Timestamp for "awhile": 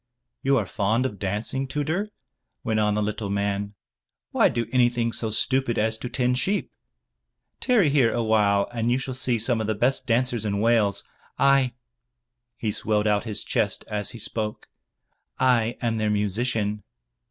8.11-8.67